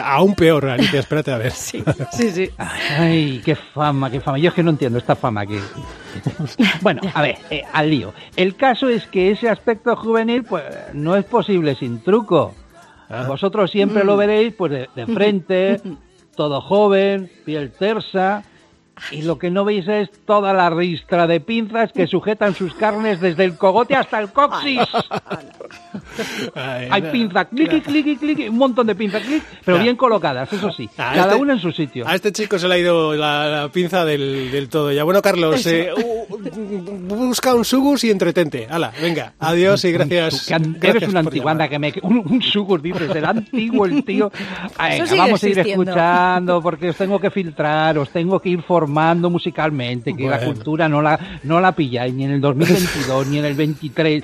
aún 0.03 0.35
peor, 0.35 0.65
Alicia, 0.67 1.01
espérate 1.05 1.31
a 1.33 1.37
ver. 1.39 1.53
Sí, 1.53 1.83
sí. 2.13 2.49
Ay, 2.57 3.43
qué 3.45 3.55
fama, 3.55 4.11
qué 4.11 4.21
fama. 4.21 4.39
Yo 4.39 4.49
es 4.49 4.55
que 4.55 4.63
no 4.63 4.71
entiendo 4.71 4.97
esta 4.99 5.15
fama 5.15 5.45
que... 5.45 5.61
Bueno, 6.81 7.03
a 7.13 7.21
ver, 7.23 7.37
eh, 7.51 7.63
al 7.73 7.91
lío. 7.91 8.15
El 8.37 8.57
caso 8.57 8.89
es 8.89 9.07
que 9.07 9.31
ese 9.31 9.49
aspecto 9.49 9.95
juvenil, 9.97 10.45
pues, 10.45 10.65
no 10.93 11.17
es 11.17 11.25
posible 11.25 11.75
sin 11.75 12.03
truco. 12.03 12.55
Ah. 13.11 13.25
Vosotros 13.29 13.71
siempre 13.71 14.05
lo 14.05 14.17
veréis, 14.17 14.55
pues, 14.55 14.73
de, 14.73 14.89
de 14.95 15.07
frente, 15.07 15.81
todo 16.37 16.61
joven, 16.63 17.31
piel 17.45 17.71
tersa... 17.73 18.43
Y 19.11 19.23
lo 19.23 19.39
que 19.39 19.51
no 19.51 19.65
veis 19.65 19.89
es 19.89 20.09
toda 20.25 20.53
la 20.53 20.71
ristra 20.71 21.27
de 21.27 21.41
pinzas 21.41 21.93
que 21.93 22.07
sujetan 22.07 22.55
sus 22.55 22.75
carnes 22.75 23.21
desde 23.21 23.45
el 23.45 23.57
cogote 23.57 23.97
hasta 23.97 24.21
el 24.21 24.29
coxis. 24.33 24.79
Ay, 26.55 26.89
Hay 26.91 27.03
na- 27.03 27.11
pinzas, 27.11 27.47
clic, 27.49 27.83
clic, 27.85 28.19
clic, 28.21 28.51
un 28.51 28.57
montón 28.59 28.87
de 28.87 28.95
pinzas, 28.95 29.23
clic, 29.23 29.43
pero 29.65 29.79
bien 29.81 29.97
colocadas, 29.97 30.53
eso 30.53 30.71
sí. 30.71 30.89
A 30.97 31.13
Cada 31.15 31.23
este- 31.33 31.35
una 31.37 31.53
en 31.55 31.59
su 31.59 31.73
sitio. 31.73 32.07
A 32.07 32.15
este 32.15 32.31
chico 32.33 32.59
se 32.59 32.69
le 32.69 32.75
ha 32.75 32.79
ido 32.79 33.15
la, 33.15 33.49
la 33.63 33.69
pinza 33.69 34.05
del, 34.05 34.51
del 34.53 34.69
todo 34.69 34.93
ya. 34.93 35.03
Bueno, 35.03 35.21
Carlos, 35.23 35.67
eh, 35.67 35.91
busca 37.09 37.55
un 37.55 37.65
sugus 37.65 38.05
y 38.05 38.11
entretente. 38.11 38.67
Hala, 38.71 38.93
venga, 39.03 39.35
adiós 39.41 39.85
y 39.85 39.93
gracias. 39.93 40.51
Eres 40.81 41.09
una 41.09 41.21
antiguanda 41.21 41.69
que 41.69 41.79
me 41.81 41.93
un, 42.03 42.19
un 42.19 42.43
sugur 42.43 42.81
dices 42.81 43.11
el 43.15 43.25
antiguo 43.25 43.87
el 43.87 44.05
tío 44.05 44.31
venga, 44.79 45.17
vamos 45.17 45.43
a 45.43 45.49
ir 45.49 45.59
escuchando 45.59 46.63
porque 46.63 46.91
os 46.91 46.97
tengo 46.97 47.19
que 47.21 47.31
filtrar 47.31 47.99
os 47.99 48.11
tengo 48.11 48.39
que 48.41 48.51
ir 48.51 48.63
formando 48.63 48.84
musicalmente 49.31 50.15
que 50.15 50.29
la 50.29 50.37
Bueno. 50.39 50.55
cultura 50.55 50.89
no 50.89 51.03
la 51.03 51.19
no 51.43 51.61
la 51.61 51.73
pilláis 51.73 52.15
ni 52.15 52.25
en 52.25 52.33
el 52.33 52.41
2022 52.41 53.27
ni 53.29 53.39
en 53.39 53.45
el 53.45 53.55
23 53.55 54.23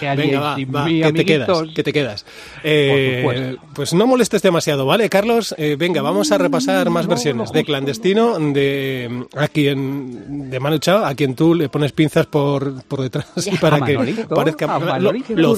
que 0.00 0.08
haríais 0.08 0.30
Venga, 0.30 0.40
va, 0.40 0.56
sin 0.56 0.74
va, 0.74 0.84
mí, 0.86 1.00
que 1.02 1.12
te 1.12 1.24
quedas, 1.24 1.48
que 1.74 1.82
te 1.82 1.92
quedas. 1.92 2.24
Eh, 2.64 3.56
pues 3.74 3.92
no 3.94 4.06
molestes 4.06 4.42
demasiado, 4.42 4.86
¿vale, 4.86 5.08
Carlos? 5.08 5.54
Eh, 5.58 5.76
venga, 5.78 6.02
vamos 6.02 6.30
a 6.32 6.38
repasar 6.38 6.88
más 6.90 7.06
versiones 7.06 7.52
de 7.52 7.64
clandestino 7.64 8.38
de 8.38 9.26
a 9.36 9.48
quien 9.48 10.50
de 10.50 10.60
Manu 10.60 10.78
Chao, 10.78 11.04
a 11.04 11.14
quien 11.14 11.34
tú 11.34 11.54
le 11.54 11.68
pones 11.68 11.92
pinzas 11.92 12.26
por, 12.26 12.82
por 12.84 13.00
detrás 13.02 13.26
y 13.46 13.56
para 13.56 13.76
A 13.76 13.84
que 13.84 13.94
Manolito, 13.94 14.28
parezca 14.34 14.76
a 14.76 14.98
lo- 14.98 15.12
lo- 15.28 15.56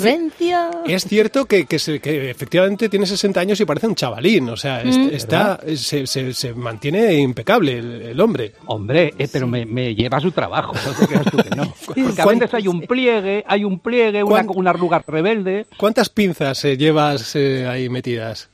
es 0.86 1.04
cierto 1.04 1.44
que, 1.46 1.66
que, 1.66 1.78
se- 1.78 2.00
que 2.00 2.30
efectivamente 2.30 2.88
tiene 2.88 3.06
60 3.06 3.40
años 3.40 3.60
y 3.60 3.64
parece 3.64 3.86
un 3.86 3.94
chavalín, 3.94 4.48
o 4.48 4.56
sea, 4.56 4.82
es- 4.82 4.96
está 4.96 5.60
se, 5.76 6.06
se- 6.06 6.32
se 6.34 6.54
mantiene 6.54 7.14
impecable 7.14 7.78
el, 7.78 8.02
el 8.02 8.20
hombre. 8.20 8.52
Hombre, 8.66 9.14
eh, 9.18 9.28
pero 9.30 9.46
me, 9.46 9.66
me 9.66 9.94
lleva 9.94 10.20
su 10.20 10.30
trabajo, 10.32 10.72
no 10.74 10.92
te 10.92 11.06
creas 11.06 11.24
tú 11.30 11.36
que 11.38 11.50
no. 11.56 11.74
Porque 11.86 12.20
a 12.20 12.24
¿Cuán- 12.24 12.38
veces 12.38 12.54
hay 12.54 12.68
un 12.68 12.82
pliegue, 12.82 13.44
hay 13.46 13.64
un 13.64 13.73
pliegue, 13.78 14.22
una, 14.22 14.44
¿Cuán- 14.44 14.56
una 14.58 14.70
arruga 14.70 15.02
rebelde. 15.06 15.66
¿Cuántas 15.76 16.08
pinzas 16.08 16.64
eh, 16.64 16.76
llevas 16.76 17.34
eh, 17.36 17.66
ahí 17.66 17.88
metidas? 17.88 18.48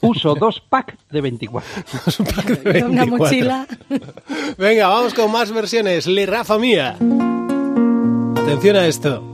Uso 0.00 0.34
dos 0.36 0.60
packs 0.68 0.94
de 1.10 1.20
24. 1.20 1.68
Un 2.20 2.24
pack 2.34 2.46
de 2.62 2.84
Una 2.84 3.04
24. 3.04 3.18
mochila. 3.18 3.66
Venga, 4.58 4.88
vamos 4.88 5.12
con 5.14 5.30
más 5.32 5.50
versiones. 5.50 6.06
Le 6.06 6.24
Rafa 6.26 6.56
Mía. 6.58 6.96
Atención 8.36 8.76
a 8.76 8.86
esto. 8.86 9.28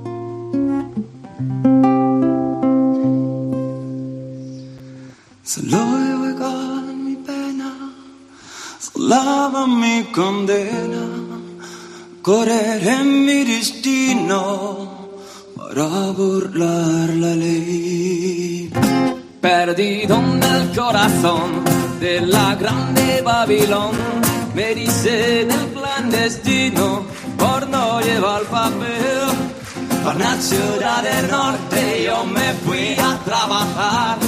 Mi 7.04 7.16
pena, 7.16 7.92
solaba 8.78 9.66
mi 9.66 10.04
condena, 10.12 11.06
correr 12.22 12.86
en 12.86 13.24
mi 13.24 13.44
destino 13.44 14.97
para 15.78 16.10
burlar 16.10 17.08
la 17.24 17.34
ley. 17.36 18.68
Perdido 19.40 20.16
en 20.16 20.42
el 20.42 20.76
corazón 20.76 21.50
de 22.00 22.20
la 22.22 22.56
grande 22.56 23.22
Babilón, 23.22 23.92
me 24.56 24.74
dicen 24.74 25.48
el 25.50 25.66
clandestino 25.76 27.04
por 27.38 27.68
no 27.68 28.00
llevar 28.00 28.42
papel. 28.42 29.28
Para 30.02 30.18
la 30.18 30.36
ciudad 30.40 31.02
del 31.02 31.30
norte 31.30 32.02
yo 32.06 32.24
me 32.24 32.52
fui 32.64 32.96
a 32.98 33.16
trabajar. 33.24 34.18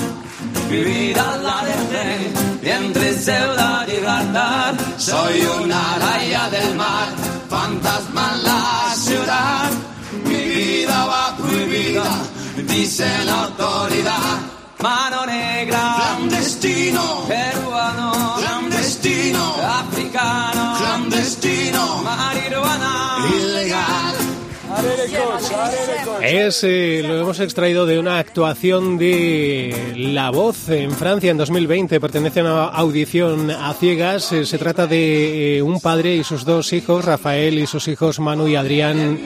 Mi 0.71 0.85
vida 0.85 1.37
la 1.43 1.59
dejé 1.71 2.77
entre 2.77 3.13
Ceuta 3.15 3.87
y 3.89 3.91
Gibraltar. 3.91 4.75
Soy 4.99 5.41
una 5.65 5.99
raya 5.99 6.49
del 6.51 6.77
mar, 6.77 7.09
fantasma 7.49 8.35
en 8.37 8.43
la 8.45 8.95
ciudad. 8.95 9.90
Dice 12.63 13.25
la 13.25 13.45
autoridad. 13.45 14.39
Mano 14.83 15.27
negra, 15.27 15.95
clandestino, 15.97 17.25
peruano, 17.29 18.37
clandestino, 18.39 19.55
africano, 19.63 20.77
clandestino, 20.79 22.03
marihuana, 22.03 23.27
ilegal. 23.29 24.30
Es, 26.23 26.63
eh, 26.65 27.03
lo 27.05 27.19
hemos 27.21 27.41
extraído 27.41 27.87
de 27.87 27.99
una 27.99 28.19
actuación 28.19 28.99
de 28.99 29.95
La 29.97 30.31
Voz 30.31 30.69
en 30.69 30.93
Francia 30.93 31.31
en 31.31 31.39
2020. 31.39 31.99
Pertenece 31.99 32.41
a 32.41 32.43
una 32.45 32.65
audición 32.65 33.51
a 33.51 33.73
ciegas. 33.75 34.33
Eh, 34.33 34.45
se 34.45 34.59
trata 34.59 34.87
de 34.87 35.59
eh, 35.59 35.63
un 35.63 35.81
padre 35.81 36.17
y 36.17 36.25
sus 36.25 36.45
dos 36.45 36.73
hijos, 36.73 37.05
Rafael 37.05 37.59
y 37.59 37.67
sus 37.67 37.89
hijos 37.89 38.21
Manu 38.21 38.49
y 38.49 38.57
Adrián. 38.57 39.19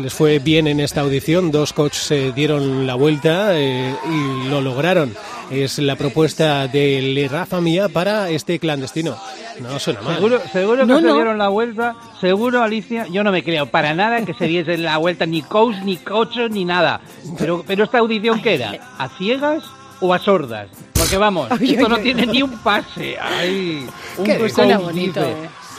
Les 0.00 0.12
fue 0.12 0.38
bien 0.38 0.66
en 0.66 0.80
esta 0.80 1.02
audición. 1.02 1.50
Dos 1.50 1.72
coaches 1.72 2.02
se 2.02 2.32
dieron 2.32 2.86
la 2.86 2.94
vuelta 2.94 3.58
y 3.58 4.48
lo 4.48 4.60
lograron. 4.60 5.14
Es 5.50 5.78
la 5.78 5.96
propuesta 5.96 6.68
de 6.68 7.00
Le 7.00 7.28
Rafa 7.28 7.60
Mía 7.60 7.88
para 7.88 8.30
este 8.30 8.58
clandestino. 8.58 9.16
No 9.60 9.78
suena 9.78 10.00
mal. 10.02 10.14
Seguro, 10.16 10.40
seguro 10.52 10.76
que 10.82 10.86
No, 10.86 10.96
se 11.00 11.06
no. 11.06 11.14
dieron 11.14 11.38
la 11.38 11.48
vuelta, 11.48 11.94
seguro 12.20 12.62
Alicia, 12.62 13.06
yo 13.08 13.22
no 13.24 13.30
me 13.32 13.42
creo 13.44 13.66
para 13.66 13.94
nada 13.94 14.24
que 14.24 14.34
se 14.34 14.46
diesen 14.46 14.82
la 14.82 14.96
vuelta 14.98 15.26
ni 15.26 15.42
coach, 15.42 15.76
ni 15.84 15.96
coachos, 15.96 16.50
ni 16.50 16.64
nada. 16.64 17.00
Pero, 17.38 17.62
pero 17.66 17.84
esta 17.84 17.98
audición 17.98 18.40
qué 18.42 18.54
era, 18.54 18.72
¿a 18.98 19.08
ciegas 19.10 19.62
o 20.00 20.12
a 20.14 20.18
sordas? 20.18 20.68
Porque 20.94 21.16
vamos, 21.16 21.48
Ay, 21.50 21.70
esto 21.72 21.84
ay, 21.86 21.90
no 21.90 21.96
ay. 21.96 22.02
tiene 22.02 22.26
ni 22.26 22.42
un 22.42 22.58
pase. 22.58 23.16
Ay, 23.20 23.86
un 24.18 24.24
¿Qué? 24.24 24.38
coach 24.38 24.50
Suena 24.52 24.78
bonito. 24.78 25.20
eh. 25.20 25.34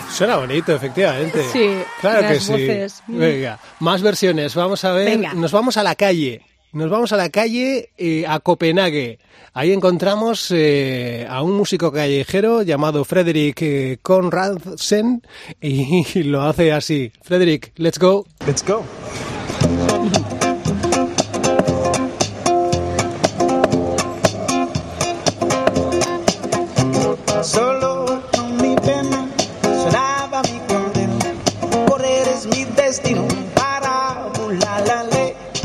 Suena 0.10 0.36
bonito, 0.38 0.76
efectivamente. 0.76 1.44
Sí, 1.54 1.70
claro 2.02 2.28
que 2.28 2.40
sí. 2.40 2.52
voces. 2.52 3.04
Venga, 3.08 3.60
más 3.80 4.02
versiones. 4.02 4.54
Vamos 4.56 4.84
a 4.84 4.92
ver. 4.92 5.06
Venga. 5.10 5.34
Nos 5.34 5.52
vamos 5.54 5.78
a 5.78 5.84
la 5.84 5.96
calle. 5.96 6.42
Nos 6.74 6.90
vamos 6.90 7.12
a 7.12 7.18
la 7.18 7.30
calle 7.30 7.90
eh, 7.98 8.26
a 8.26 8.40
Copenhague. 8.40 9.20
Ahí 9.54 9.74
encontramos 9.74 10.52
eh, 10.52 11.28
a 11.30 11.42
un 11.44 11.52
músico 11.52 11.92
callejero 11.92 12.62
llamado 12.62 13.04
Frederick 13.04 13.62
eh, 13.62 14.00
Conradsen 14.02 15.22
y 15.60 16.24
lo 16.24 16.44
hace 16.44 16.72
así. 16.72 17.12
Frederick, 17.22 17.74
let's 17.76 18.00
go. 18.00 18.26
Let's 18.46 18.66
go. 18.66 18.86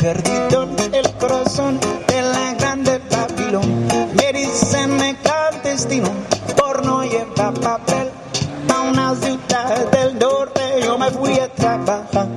Perdido 0.06 0.68
el 0.92 1.12
corazón 1.14 1.80
de 2.06 2.22
la 2.22 2.54
grande 2.54 3.00
Babilón. 3.10 3.88
Me 4.14 4.32
dicen 4.32 5.00
el 5.00 5.16
clandestino 5.16 6.08
por 6.56 6.86
no 6.86 7.02
llevar 7.02 7.52
papel. 7.54 8.12
A 8.72 8.82
una 8.82 9.16
ciudad 9.16 9.90
del 9.90 10.16
norte 10.16 10.60
yo 10.84 10.96
me 10.96 11.10
fui 11.10 11.40
a 11.40 11.48
trabajar. 11.48 12.28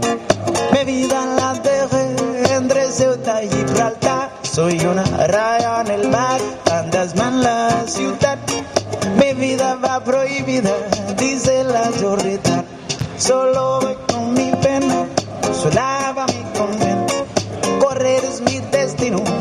Mi 0.73 0.83
vida 0.83 1.23
la 1.27 1.53
dejé 1.53 2.55
entre 2.55 2.91
Ceuta 2.91 3.43
y 3.43 3.49
Gibraltar. 3.49 4.31
Soy 4.41 4.79
una 4.79 5.03
raya 5.27 5.81
en 5.81 5.91
el 5.91 6.09
mar, 6.09 6.41
fantasma 6.65 7.27
en 7.27 7.43
la 7.43 7.83
ciudad. 7.85 8.39
Mi 9.15 9.33
vida 9.35 9.75
va 9.75 10.03
prohibida, 10.03 10.71
dice 11.19 11.63
la 11.65 11.83
zorrita. 11.91 12.63
Solo 13.19 13.81
voy 13.81 13.95
con 14.07 14.33
mi 14.33 14.49
pena, 14.55 15.05
sola 15.53 15.99
mi 18.50 18.60
destino 18.72 19.38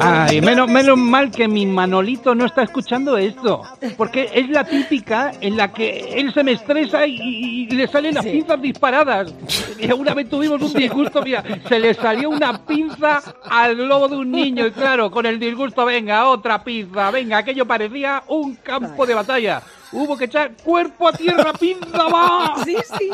Ay, 0.00 0.40
menos, 0.40 0.68
menos 0.68 0.98
mal 0.98 1.30
que 1.30 1.46
mi 1.46 1.64
Manolito 1.64 2.34
no 2.34 2.44
está 2.44 2.62
escuchando 2.62 3.16
esto, 3.16 3.62
porque 3.96 4.30
es 4.34 4.48
la 4.48 4.64
típica 4.64 5.32
en 5.40 5.56
la 5.56 5.72
que 5.72 6.14
él 6.16 6.32
se 6.34 6.42
me 6.42 6.52
estresa 6.52 7.06
y, 7.06 7.66
le 7.68 7.86
salen 7.86 8.14
las 8.14 8.24
pinzas 8.24 8.60
disparadas. 8.60 9.32
Y 9.78 9.90
una 9.92 10.14
vez 10.14 10.28
tuvimos 10.28 10.60
un 10.60 10.72
disgusto, 10.72 11.22
mira, 11.22 11.44
se 11.68 11.78
le 11.78 11.94
salió 11.94 12.30
una 12.30 12.64
pinza 12.64 13.22
al 13.48 13.76
globo 13.76 14.08
de 14.08 14.16
un 14.16 14.30
niño 14.30 14.66
y 14.66 14.72
claro, 14.72 15.10
con 15.10 15.26
el 15.26 15.38
disgusto, 15.38 15.84
venga, 15.84 16.28
otra 16.28 16.64
pinza, 16.64 17.10
venga, 17.10 17.38
aquello 17.38 17.66
parecía 17.66 18.22
un 18.28 18.56
campo 18.56 19.06
de 19.06 19.14
batalla. 19.14 19.62
Hubo 19.92 20.18
que 20.18 20.26
echar 20.26 20.52
cuerpo 20.62 21.08
a 21.08 21.12
tierra, 21.12 21.52
pinza 21.52 22.08
va. 22.08 22.56
Sí, 22.64 22.76
sí. 22.98 23.10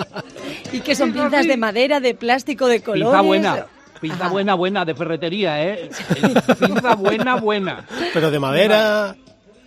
Y 0.73 0.81
que 0.81 0.97
son 0.97 1.13
pinzas 1.13 1.47
de 1.47 1.57
madera, 1.57 2.01
de 2.01 2.15
plástico, 2.15 2.67
de 2.67 2.83
colores. 2.83 3.07
Pinza 3.07 3.21
buena. 3.21 3.67
Pinza 4.05 4.29
buena, 4.29 4.53
buena, 4.53 4.85
de 4.85 4.95
ferretería, 4.95 5.65
¿eh? 5.65 5.89
Pinza 6.61 6.95
buena, 6.95 7.37
buena. 7.37 7.87
Pero 8.13 8.31
de 8.31 8.39
madera, 8.39 9.17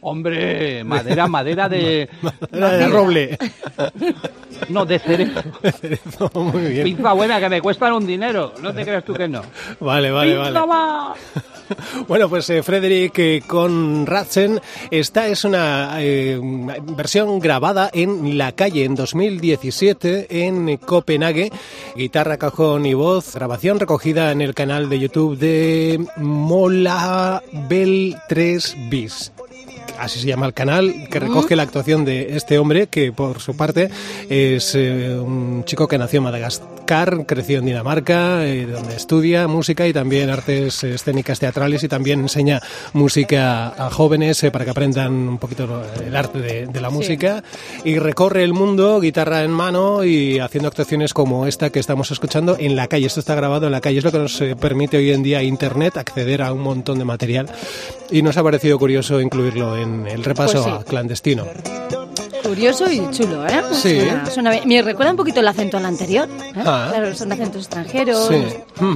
Hombre, 0.02 0.84
madera, 0.84 1.28
madera 1.28 1.70
de... 1.70 2.10
madera 2.52 2.78
de 2.78 2.88
roble. 2.88 3.38
No, 4.70 4.86
de 4.86 5.00
cerezo. 5.00 6.32
Muy 6.34 6.72
bien. 6.72 6.84
Pinza 6.84 7.14
buena, 7.14 7.40
que 7.40 7.50
me 7.50 7.62
cuestan 7.62 7.94
un 7.94 8.06
dinero. 8.06 8.54
No 8.62 8.74
te 8.74 8.84
creas 8.84 9.04
tú 9.04 9.14
que 9.14 9.28
no. 9.28 9.42
Vale, 9.80 10.12
vale, 10.12 10.36
Pinza 10.36 10.66
vale. 10.66 10.68
va. 10.68 11.16
Bueno, 12.08 12.30
pues 12.30 12.50
eh, 12.50 12.64
Frederick 12.64 13.20
eh, 13.20 13.44
con 13.46 14.06
Ratsen, 14.06 14.62
esta 14.90 15.28
es 15.28 15.44
una 15.44 15.98
eh, 16.00 16.40
versión 16.96 17.40
grabada 17.40 17.90
en 17.94 18.38
la 18.38 18.54
calle 18.54 18.86
en 18.86 18.96
2017 18.96 20.46
en 20.46 20.78
Copenhague, 20.78 21.52
guitarra, 21.96 22.38
cajón 22.38 22.86
y 22.86 22.94
voz, 22.94 23.36
grabación 23.36 23.82
recogida 23.82 24.32
en 24.32 24.40
el 24.40 24.54
canal 24.54 24.88
de 24.88 25.00
YouTube 25.00 25.38
de 25.38 26.06
Mola 26.16 27.44
Bell 27.68 28.16
3 28.30 28.78
Bis. 28.90 29.34
Así 30.00 30.20
se 30.20 30.28
llama 30.28 30.46
el 30.46 30.54
canal, 30.54 31.08
que 31.10 31.20
recoge 31.20 31.56
la 31.56 31.64
actuación 31.64 32.06
de 32.06 32.36
este 32.36 32.60
hombre, 32.60 32.88
que 32.88 33.12
por 33.12 33.40
su 33.40 33.56
parte 33.56 33.90
es 34.30 34.76
eh, 34.76 35.18
un 35.20 35.64
chico 35.66 35.88
que 35.88 35.98
nació 35.98 36.18
en 36.18 36.24
Madagascar, 36.26 37.26
creció 37.26 37.60
en 37.60 37.66
Dinamarca, 37.66 38.46
eh, 38.46 38.66
donde 38.66 38.96
estudia 38.96 39.48
música 39.48 39.88
y 39.88 39.94
también 39.94 40.30
artes 40.30 40.84
escénicas 40.84 41.40
teatrales 41.40 41.84
y 41.84 41.88
también 41.88 42.22
enseña 42.22 42.62
música 42.94 43.68
a 43.70 43.90
jóvenes 43.90 44.44
eh, 44.44 44.52
para 44.52 44.66
que 44.66 44.72
aprendan 44.72 45.12
un 45.14 45.38
poquito 45.38 45.84
el 46.06 46.16
arte 46.16 46.40
de, 46.40 46.68
de 46.68 46.82
la 46.82 46.90
música. 46.90 47.44
Y 47.84 48.00
recorre 48.00 48.44
el 48.44 48.54
mundo, 48.54 49.00
guitarra 49.00 49.44
en 49.44 49.52
mano 49.52 50.04
y 50.04 50.40
haciendo 50.40 50.68
actuaciones 50.68 51.14
como 51.14 51.46
esta 51.48 51.70
que 51.70 51.80
estamos 51.80 52.12
escuchando 52.12 52.56
en 52.60 52.76
la 52.76 52.88
calle. 52.88 53.08
Esto 53.08 53.20
está 53.20 53.36
grabado 53.36 53.66
en 53.66 53.72
la 53.72 53.82
calle, 53.82 54.00
es 54.00 54.04
lo 54.04 54.12
que 54.12 54.20
nos 54.20 54.40
eh, 54.42 54.56
permite 54.56 54.98
hoy 54.98 55.12
en 55.12 55.24
día 55.24 55.44
Internet 55.44 55.98
acceder 55.98 56.42
a 56.42 56.54
un 56.54 56.62
montón 56.62 57.00
de 57.00 57.06
material. 57.06 57.48
Y 58.10 58.22
nos 58.22 58.38
ha 58.38 58.44
parecido 58.44 58.80
curioso 58.80 59.20
incluirlo 59.20 59.78
en 59.78 59.87
el 60.08 60.24
repaso 60.24 60.54
Pues 60.64 60.66
sí. 60.66 60.72
a 60.82 60.84
clandestino. 60.84 61.46
Curioso 62.44 62.90
y 62.90 63.02
chulo, 63.12 63.46
¿eh? 63.46 63.62
Sí. 63.74 64.00
Suena- 64.00 64.26
suena 64.30 64.52
bien. 64.52 64.68
Me 64.68 64.82
recuerda 64.82 65.12
un 65.12 65.18
poquito 65.18 65.42
el 65.42 65.48
acento 65.48 65.78
al 65.78 65.86
anterior. 65.86 66.30
¿eh? 66.30 66.54
Ah. 66.66 66.88
Claro, 66.92 67.14
son 67.14 67.32
acentos 67.32 67.64
extranjeros. 67.64 68.28
Sí. 68.28 68.44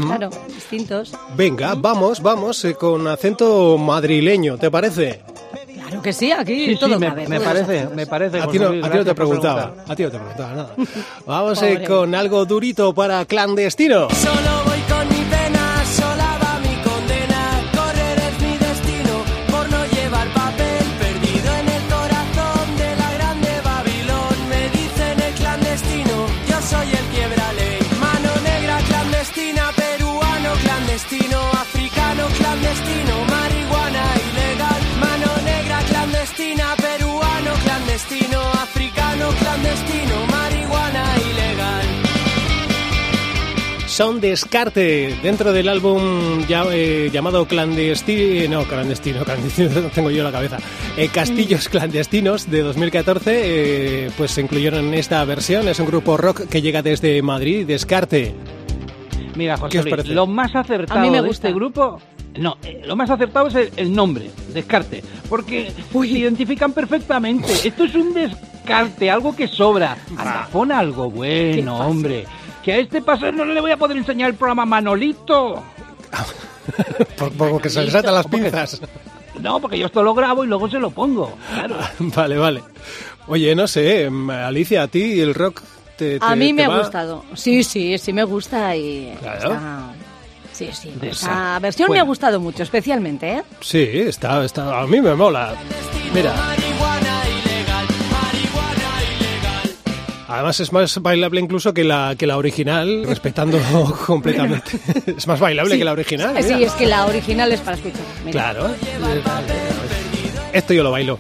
Claro, 0.06 0.30
distintos. 0.48 1.14
Venga, 1.36 1.74
vamos, 1.76 2.22
vamos, 2.22 2.64
eh, 2.64 2.76
con 2.76 3.06
acento 3.08 3.78
madrileño, 3.78 4.58
¿te 4.58 4.72
parece? 4.72 5.22
Claro 5.74 6.02
que 6.02 6.14
sí, 6.14 6.32
aquí 6.32 6.68
Sí, 6.68 6.76
todo 6.78 6.94
sí, 6.94 7.00
me, 7.00 7.08
cabe, 7.08 7.28
me 7.28 7.36
todo 7.38 7.46
parece, 7.46 7.88
me 7.94 8.08
parece. 8.08 8.40
A 8.40 8.48
ti 8.48 8.58
no, 8.60 8.70
Luis, 8.70 8.86
a 8.86 8.90
ti 8.92 8.98
no 9.00 9.04
te 9.06 9.16
preguntaba, 9.16 9.62
preguntar. 9.64 9.92
a 9.92 9.96
ti 9.98 10.04
no 10.04 10.12
te 10.12 10.18
preguntaba 10.18 10.54
nada. 10.54 10.76
Vamos 11.26 11.62
eh, 11.64 11.84
con 11.86 12.16
algo 12.16 12.46
durito 12.46 12.94
para 12.94 13.26
clandestino. 13.26 14.08
Solo 14.12 14.71
Son 44.02 44.20
Descarte, 44.20 45.16
dentro 45.22 45.54
del 45.54 45.70
álbum 45.70 46.44
ya, 46.48 46.64
eh, 46.72 47.12
llamado 47.14 47.46
Clandestino, 47.46 48.62
no, 48.62 48.64
Clandestino, 48.66 49.24
Clandestino, 49.26 49.70
no 49.80 49.90
tengo 49.90 50.10
yo 50.10 50.18
en 50.18 50.24
la 50.24 50.32
cabeza, 50.32 50.58
eh, 50.98 51.08
Castillos 51.10 51.70
Clandestinos 51.70 52.50
de 52.50 52.64
2014, 52.64 53.32
eh, 53.36 54.12
pues 54.18 54.32
se 54.32 54.42
incluyeron 54.42 54.88
en 54.88 54.96
esta 54.96 55.24
versión, 55.24 55.68
es 55.68 55.80
un 55.80 55.86
grupo 55.86 56.18
rock 56.18 56.48
que 56.48 56.64
llega 56.64 56.82
desde 56.82 57.22
Madrid, 57.22 57.68
Descarte. 57.68 58.34
Mira, 59.36 59.54
¿Qué 59.70 59.78
José 59.78 59.92
Luis, 59.92 60.08
lo 60.08 60.26
más 60.26 60.56
acertado 60.56 61.00
A 61.00 61.04
mí 61.04 61.12
me 61.12 61.22
de 61.22 61.28
gusta. 61.28 61.50
este 61.50 61.56
grupo... 61.56 62.02
No, 62.40 62.58
eh, 62.64 62.82
lo 62.84 62.96
más 62.96 63.12
acertado 63.12 63.50
es 63.50 63.56
el, 63.56 63.70
el 63.78 63.94
nombre, 63.94 64.32
Descarte, 64.52 65.04
porque 65.30 65.72
se 65.92 66.08
identifican 66.08 66.74
perfectamente. 66.74 67.54
Esto 67.68 67.84
es 67.84 67.94
un 67.94 68.16
descarte, 68.16 69.12
algo 69.12 69.36
que 69.36 69.48
sobra. 69.48 69.96
Anda, 70.18 70.50
pon 70.52 70.72
algo 70.72 71.12
bueno, 71.12 71.78
hombre. 71.78 72.26
Que 72.64 72.74
a 72.74 72.78
este 72.78 73.02
paso 73.02 73.32
no 73.32 73.44
le 73.46 73.60
voy 73.62 73.72
a 73.72 73.78
poder 73.78 73.98
enseñar 73.98 74.30
el 74.30 74.36
programa 74.36 74.66
Manolito. 74.66 75.64
Por, 77.18 77.32
porque 77.34 77.70
se 77.70 77.82
les 77.84 77.92
saltan 77.92 78.14
las 78.14 78.28
pinzas. 78.28 78.82
No, 79.40 79.60
porque 79.60 79.78
yo 79.80 79.88
esto 79.88 80.04
lo 80.04 80.14
grabo 80.14 80.44
y 80.44 80.48
luego 80.48 80.70
se 80.70 80.78
lo 80.80 80.92
pongo. 80.92 81.34
Claro. 81.54 81.76
Vale, 82.00 82.38
vale. 82.38 82.64
Oye, 83.28 83.56
no 83.56 83.68
sé, 83.68 84.10
Alicia, 84.30 84.84
a 84.84 84.88
ti 84.88 85.20
el 85.20 85.34
rock 85.34 85.62
te, 85.98 86.18
A 86.22 86.36
mí 86.36 86.48
te 86.48 86.54
me 86.54 86.64
ha 86.66 86.78
gustado. 86.80 87.24
Sí, 87.34 87.64
sí, 87.64 87.98
sí 87.98 88.14
me 88.14 88.24
gusta 88.24 88.76
y 88.76 89.16
Claro. 89.20 89.54
está- 89.54 89.94
Sí, 90.54 90.70
sí. 90.74 90.94
Esa 91.02 91.58
versión 91.60 91.90
me 91.90 92.00
ha 92.00 92.04
gustado 92.04 92.40
mucho, 92.40 92.62
especialmente, 92.62 93.38
¿eh? 93.38 93.44
Sí, 93.62 93.88
está, 93.94 94.44
está, 94.46 94.80
a 94.82 94.86
mí 94.86 95.02
me 95.02 95.16
mola. 95.16 95.56
Mira, 96.14 96.34
además 100.32 100.60
es 100.60 100.72
más 100.72 101.02
bailable 101.02 101.42
incluso 101.42 101.74
que 101.74 101.84
la, 101.84 102.16
que 102.18 102.26
la 102.28 102.38
original, 102.38 103.04
respetando 103.08 103.60
completamente. 104.06 104.72
Es 105.06 105.28
más 105.28 105.40
bailable 105.40 105.78
que 105.78 105.86
la 105.86 105.92
original. 105.92 106.36
Sí, 106.44 106.54
mira. 106.54 106.68
es 106.68 106.74
que 106.74 106.86
la 106.86 107.06
original 107.06 107.52
es 107.52 107.60
para 107.62 107.78
escuchar. 107.78 108.02
mira. 108.26 108.32
Claro. 108.32 108.76
Esto 110.54 110.74
yo 110.74 110.84
lo 110.84 110.92
bailo. 110.92 111.20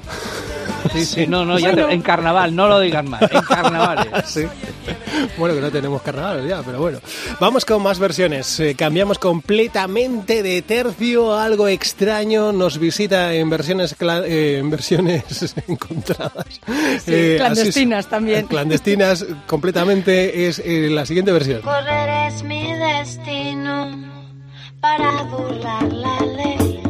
Sí, 0.93 1.05
sí, 1.05 1.27
no, 1.27 1.45
no, 1.45 1.57
ya 1.59 1.73
te- 1.73 1.81
en 1.93 2.01
carnaval, 2.01 2.55
no 2.55 2.67
lo 2.67 2.79
digas 2.79 3.05
más. 3.05 3.21
En 3.23 3.41
carnavales. 3.41 4.07
Sí. 4.25 4.43
Bueno, 5.37 5.55
que 5.55 5.61
no 5.61 5.71
tenemos 5.71 6.01
carnaval 6.01 6.47
ya, 6.47 6.61
pero 6.63 6.79
bueno. 6.79 6.99
Vamos 7.39 7.65
con 7.65 7.81
más 7.83 7.99
versiones. 7.99 8.59
Eh, 8.59 8.75
cambiamos 8.75 9.19
completamente 9.19 10.41
de 10.43 10.61
tercio, 10.61 11.37
algo 11.37 11.67
extraño. 11.67 12.51
Nos 12.51 12.77
visita 12.79 13.33
en 13.33 13.49
versiones, 13.49 13.97
cla- 13.97 14.23
eh, 14.25 14.57
en 14.59 14.69
versiones 14.69 15.23
encontradas. 15.67 16.45
Sí, 17.05 17.11
Eh, 17.13 17.35
es. 17.35 17.41
clandestinas 17.41 18.07
también. 18.07 18.47
Clandestinas, 18.47 19.25
completamente 19.47 20.47
es 20.47 20.59
eh, 20.59 20.89
la 20.91 21.05
siguiente 21.05 21.31
versión. 21.31 21.61
Correr 21.61 22.31
es 22.31 22.43
mi 22.43 22.71
destino 22.73 24.09
para 24.79 25.23
burlar 25.23 25.83
la 25.93 26.19
ley. 26.21 26.81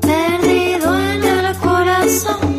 Perdido 0.00 0.98
en 0.98 1.24
el 1.24 1.56
corazón 1.56 2.55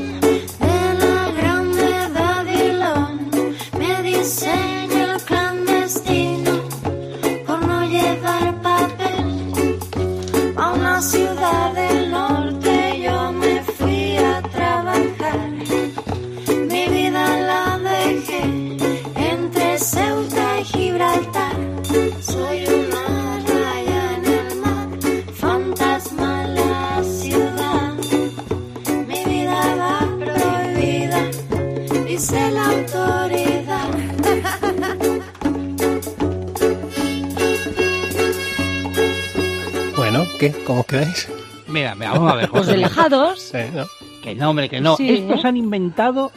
¿Qué? 40.39 40.51
¿Cómo 40.65 40.83
quedáis? 40.83 41.27
Mira, 41.67 41.95
mira, 41.95 42.11
vamos 42.11 42.31
a 42.31 42.35
ver. 42.35 42.49
Pues 42.49 42.65
José 42.65 42.77
Luis. 42.77 42.95
relajados. 42.95 43.39
Sí, 43.41 43.57
¿no? 43.73 43.85
Que 44.21 44.35
no, 44.35 44.49
hombre, 44.49 44.69
que 44.69 44.79
no. 44.81 44.95
Sí. 44.97 45.09
Estos 45.09 45.45
han 45.45 45.57
inventado 45.57 46.31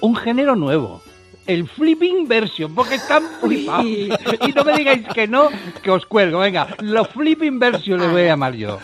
un 0.00 0.16
género 0.16 0.56
nuevo. 0.56 1.02
El 1.46 1.68
flipping 1.68 2.26
version, 2.26 2.74
porque 2.74 2.94
están 2.94 3.22
flipados. 3.40 3.84
Y 3.86 4.08
no 4.54 4.64
me 4.64 4.76
digáis 4.78 5.02
que 5.14 5.26
no, 5.28 5.48
que 5.82 5.90
os 5.90 6.06
cuelgo. 6.06 6.38
Venga, 6.40 6.68
los 6.80 7.08
flipping 7.08 7.58
version 7.58 8.00
les 8.00 8.10
voy 8.10 8.22
a 8.22 8.26
llamar 8.26 8.54
yo. 8.54 8.78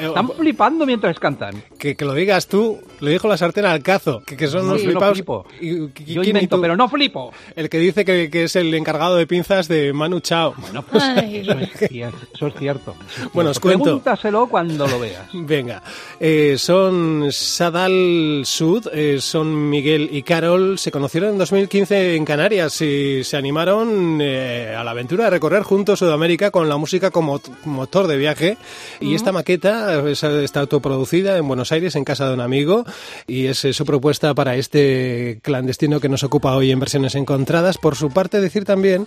Están 0.00 0.28
flipando 0.30 0.86
mientras 0.86 1.18
cantan. 1.18 1.62
Que, 1.78 1.96
que 1.96 2.04
lo 2.04 2.14
digas 2.14 2.46
tú, 2.46 2.80
lo 3.00 3.10
dijo 3.10 3.28
la 3.28 3.36
sartén 3.36 3.66
al 3.66 3.82
cazo, 3.82 4.22
que, 4.26 4.36
que 4.36 4.46
son 4.46 4.62
Sí, 4.78 4.86
no 4.86 5.00
flipados. 5.12 5.18
Y- 5.60 5.68
y- 5.68 6.14
Yo 6.14 6.22
¿quién 6.22 6.36
y 6.36 6.40
invento, 6.40 6.60
pero 6.60 6.76
no 6.76 6.88
flipo. 6.88 7.32
El 7.54 7.68
que 7.68 7.78
dice 7.78 8.04
que, 8.04 8.30
que 8.30 8.44
es 8.44 8.56
el 8.56 8.72
encargado 8.74 9.16
de 9.16 9.26
pinzas 9.26 9.68
de 9.68 9.92
Manu 9.92 10.20
Chao. 10.20 10.54
Bueno, 10.56 10.82
pues 10.82 11.04
eso 11.04 11.52
es 11.52 11.88
cierto. 11.88 12.18
Eso 12.34 12.46
es 12.46 12.54
cierto. 12.54 12.94
Bueno, 13.34 13.50
os 13.50 13.60
cuento. 13.60 13.84
Pregúntaselo 13.84 14.46
cuando 14.48 14.86
lo 14.86 14.98
veas. 15.00 15.26
Venga, 15.32 15.82
eh, 16.18 16.54
son 16.58 17.26
Sadal 17.30 18.42
Sud, 18.44 18.88
eh, 18.92 19.18
son 19.20 19.68
Miguel 19.70 20.08
y 20.12 20.22
Carol, 20.22 20.78
se 20.78 20.90
conocieron 20.90 21.30
en 21.30 21.38
2015 21.38 21.89
en 21.90 22.24
Canarias 22.24 22.80
y 22.80 23.24
se 23.24 23.36
animaron 23.36 24.18
eh, 24.20 24.74
a 24.76 24.84
la 24.84 24.92
aventura 24.92 25.24
de 25.24 25.30
recorrer 25.30 25.62
juntos 25.62 25.98
Sudamérica 25.98 26.50
con 26.50 26.68
la 26.68 26.76
música 26.76 27.10
como 27.10 27.40
motor 27.64 28.06
de 28.06 28.16
viaje. 28.16 28.56
Y 29.00 29.14
esta 29.14 29.32
maqueta 29.32 30.02
es- 30.08 30.22
está 30.22 30.60
autoproducida 30.60 31.36
en 31.36 31.46
Buenos 31.48 31.72
Aires 31.72 31.96
en 31.96 32.04
casa 32.04 32.28
de 32.28 32.34
un 32.34 32.40
amigo 32.40 32.84
y 33.26 33.46
es 33.46 33.64
eh, 33.64 33.72
su 33.72 33.84
propuesta 33.84 34.34
para 34.34 34.56
este 34.56 35.40
clandestino 35.42 36.00
que 36.00 36.08
nos 36.08 36.22
ocupa 36.22 36.54
hoy 36.54 36.70
en 36.70 36.80
versiones 36.80 37.14
encontradas. 37.14 37.78
Por 37.78 37.96
su 37.96 38.10
parte 38.10 38.40
decir 38.40 38.64
también 38.64 39.06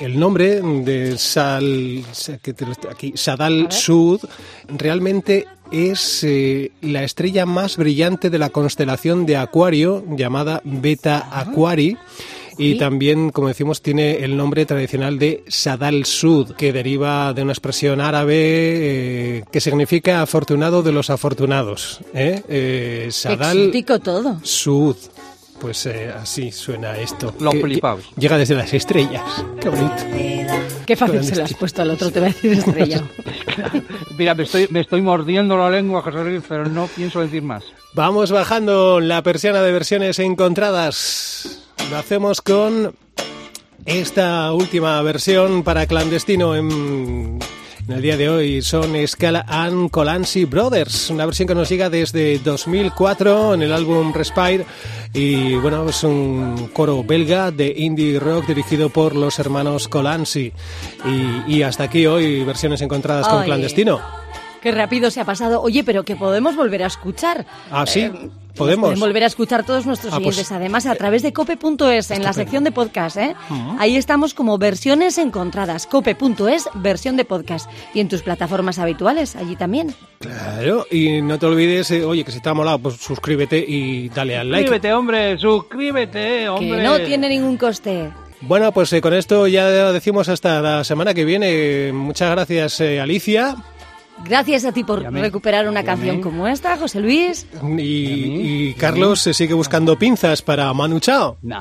el 0.00 0.18
nombre 0.18 0.60
de 0.62 1.18
Sal, 1.18 2.02
aquí, 2.90 3.12
Sadal 3.14 3.70
Sud 3.70 4.20
realmente 4.68 5.46
es 5.72 6.22
eh, 6.24 6.72
la 6.80 7.02
estrella 7.04 7.46
más 7.46 7.76
brillante 7.76 8.30
de 8.30 8.38
la 8.38 8.50
constelación 8.50 9.26
de 9.26 9.36
Acuario, 9.36 10.04
llamada 10.16 10.60
Beta 10.64 11.28
Aquari. 11.32 11.96
Y 12.58 12.76
también, 12.76 13.30
como 13.30 13.48
decimos, 13.48 13.82
tiene 13.82 14.24
el 14.24 14.36
nombre 14.36 14.66
tradicional 14.66 15.18
de 15.18 15.42
Sadal 15.48 16.04
Sud, 16.04 16.52
que 16.52 16.72
deriva 16.72 17.32
de 17.32 17.42
una 17.42 17.52
expresión 17.52 18.00
árabe 18.00 18.34
eh, 18.36 19.44
que 19.50 19.60
significa 19.60 20.22
afortunado 20.22 20.82
de 20.82 20.92
los 20.92 21.10
afortunados. 21.10 22.00
¿eh? 22.14 22.42
Eh, 22.48 23.08
Sadal 23.10 23.72
todo. 24.02 24.38
Sud. 24.42 24.96
Pues 25.62 25.86
eh, 25.86 26.12
así 26.12 26.50
suena 26.50 26.98
esto. 26.98 27.32
Los 27.38 27.54
flipaos. 27.54 28.02
Llega 28.16 28.36
desde 28.36 28.56
las 28.56 28.74
estrellas. 28.74 29.22
Qué 29.60 29.68
bonito. 29.68 29.94
Qué 30.84 30.96
fácil 30.96 31.22
se 31.22 31.36
lo 31.36 31.44
has 31.44 31.54
puesto 31.54 31.82
al 31.82 31.90
otro, 31.90 32.10
te 32.10 32.18
va 32.18 32.26
a 32.26 32.30
decir 32.30 32.52
estrella. 32.54 33.04
Mira, 34.18 34.34
me 34.34 34.42
estoy, 34.42 34.66
me 34.70 34.80
estoy 34.80 35.02
mordiendo 35.02 35.56
la 35.56 35.70
lengua, 35.70 36.02
José 36.02 36.24
Luis, 36.24 36.42
pero 36.48 36.66
no 36.66 36.88
pienso 36.88 37.20
decir 37.20 37.44
más. 37.44 37.62
Vamos 37.94 38.32
bajando 38.32 38.98
la 38.98 39.22
persiana 39.22 39.62
de 39.62 39.70
versiones 39.70 40.18
encontradas. 40.18 41.68
Lo 41.92 41.96
hacemos 41.96 42.42
con 42.42 42.96
esta 43.86 44.52
última 44.52 45.00
versión 45.02 45.62
para 45.62 45.86
clandestino 45.86 46.56
en, 46.56 47.38
en 47.88 47.94
el 47.94 48.02
día 48.02 48.16
de 48.16 48.28
hoy. 48.28 48.62
Son 48.62 48.94
Scala 49.06 49.44
and 49.48 49.90
Colancy 49.90 50.44
Brothers, 50.44 51.10
una 51.10 51.26
versión 51.26 51.48
que 51.48 51.54
nos 51.54 51.68
llega 51.68 51.90
desde 51.90 52.38
2004 52.38 53.54
en 53.54 53.62
el 53.62 53.72
álbum 53.72 54.12
Respire. 54.12 54.66
Y 55.12 55.54
bueno, 55.56 55.88
es 55.88 56.02
un 56.04 56.70
coro 56.72 57.04
belga 57.04 57.50
de 57.50 57.72
indie 57.76 58.18
rock 58.18 58.46
dirigido 58.46 58.90
por 58.90 59.14
los 59.14 59.38
hermanos 59.38 59.88
Colancy. 59.88 60.52
Y, 61.04 61.54
y 61.54 61.62
hasta 61.62 61.84
aquí 61.84 62.06
hoy 62.06 62.44
versiones 62.44 62.80
encontradas 62.80 63.28
con 63.28 63.44
clandestino. 63.44 64.00
Qué 64.62 64.70
rápido 64.70 65.10
se 65.10 65.20
ha 65.20 65.24
pasado. 65.24 65.60
Oye, 65.60 65.82
pero 65.82 66.04
que 66.04 66.14
podemos 66.14 66.54
volver 66.54 66.84
a 66.84 66.86
escuchar. 66.86 67.44
Ah, 67.70 67.84
sí, 67.84 68.08
Nos 68.08 68.30
podemos. 68.54 68.86
Pueden 68.90 69.00
volver 69.00 69.24
a 69.24 69.26
escuchar 69.26 69.64
todos 69.64 69.86
nuestros 69.86 70.12
Ah, 70.12 70.16
pues- 70.16 70.36
oyentes, 70.36 70.52
además 70.52 70.86
a 70.86 70.94
través 70.94 71.22
de 71.22 71.32
cope.es 71.32 72.10
en 72.10 72.22
la 72.22 72.32
sección 72.32 72.64
de 72.64 72.72
podcast. 72.72 73.16
¿eh? 73.16 73.34
Ahí 73.78 73.96
estamos 73.96 74.34
como 74.34 74.58
versiones 74.58 75.18
encontradas. 75.18 75.86
Cope.es, 75.86 76.68
versión 76.74 77.16
de 77.16 77.24
podcast. 77.24 77.68
Y 77.94 78.00
en 78.00 78.08
tus 78.08 78.22
plataformas 78.22 78.78
habituales, 78.78 79.36
allí 79.36 79.56
también. 79.56 79.94
Claro, 80.20 80.86
y 80.90 81.20
no 81.22 81.38
te 81.38 81.46
olvides, 81.46 81.90
eh, 81.90 82.04
oye, 82.04 82.24
que 82.24 82.32
si 82.32 82.40
te 82.40 82.48
ha 82.48 82.54
molado, 82.54 82.78
pues 82.78 82.96
suscríbete 82.96 83.58
y 83.58 84.08
dale 84.08 84.36
al 84.36 84.50
like. 84.50 84.68
Suscríbete, 84.68 84.92
hombre, 84.94 85.38
suscríbete, 85.38 86.48
hombre. 86.48 86.76
Que 86.78 86.82
no 86.84 86.98
tiene 87.00 87.28
ningún 87.28 87.56
coste. 87.56 88.10
Bueno, 88.42 88.72
pues 88.72 88.92
eh, 88.92 89.00
con 89.00 89.14
esto 89.14 89.46
ya 89.46 89.68
decimos 89.92 90.28
hasta 90.28 90.60
la 90.60 90.84
semana 90.84 91.14
que 91.14 91.24
viene. 91.24 91.92
Muchas 91.92 92.30
gracias, 92.32 92.80
eh, 92.80 93.00
Alicia. 93.00 93.56
Gracias 94.24 94.64
a 94.64 94.72
ti 94.72 94.84
por 94.84 95.02
recuperar 95.02 95.68
una 95.68 95.82
canción 95.84 96.20
como 96.20 96.46
esta, 96.48 96.76
José 96.76 97.00
Luis. 97.00 97.46
Y, 97.78 97.82
y 98.70 98.74
Carlos 98.74 99.20
se 99.20 99.34
sigue 99.34 99.54
buscando 99.54 99.98
pinzas 99.98 100.42
para 100.42 100.72
Manu 100.72 101.00
Chao. 101.00 101.38
No, 101.42 101.60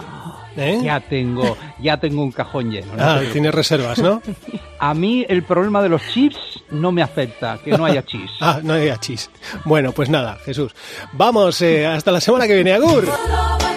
¿Eh? 0.57 0.79
ya 0.83 0.99
tengo, 0.99 1.57
ya 1.81 1.97
tengo 1.99 2.23
un 2.23 2.31
cajón 2.31 2.71
lleno. 2.71 2.93
no 2.95 3.03
Ah, 3.03 3.21
tienes 3.31 3.53
reservas, 3.53 3.99
¿no? 3.99 4.21
A 4.79 4.93
mí 4.93 5.25
el 5.29 5.43
problema 5.43 5.81
de 5.81 5.89
los 5.89 6.01
chips 6.13 6.37
no 6.71 6.91
me 6.91 7.01
afecta, 7.01 7.59
que 7.63 7.71
no 7.71 7.85
haya 7.85 8.03
chips. 8.05 8.31
Ah, 8.41 8.59
no 8.63 8.73
hay 8.73 8.91
chis. 8.99 9.29
Bueno, 9.65 9.91
pues 9.91 10.09
nada, 10.09 10.37
Jesús. 10.45 10.73
Vamos, 11.13 11.61
eh, 11.61 11.85
hasta 11.85 12.11
la 12.11 12.21
semana 12.21 12.47
que 12.47 12.55
viene. 12.55 12.73
Agur. 12.73 13.07